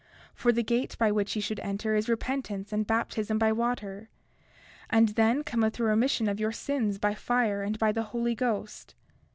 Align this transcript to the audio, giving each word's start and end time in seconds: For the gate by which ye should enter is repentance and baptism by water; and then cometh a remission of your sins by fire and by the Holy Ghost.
For 0.33 0.51
the 0.51 0.63
gate 0.63 0.97
by 0.97 1.11
which 1.11 1.35
ye 1.35 1.43
should 1.43 1.59
enter 1.59 1.93
is 1.93 2.09
repentance 2.09 2.73
and 2.73 2.87
baptism 2.87 3.37
by 3.37 3.51
water; 3.51 4.09
and 4.89 5.09
then 5.09 5.43
cometh 5.43 5.79
a 5.79 5.83
remission 5.83 6.27
of 6.27 6.39
your 6.39 6.51
sins 6.51 6.97
by 6.97 7.13
fire 7.13 7.61
and 7.61 7.77
by 7.77 7.91
the 7.91 8.01
Holy 8.09 8.33
Ghost. 8.33 8.95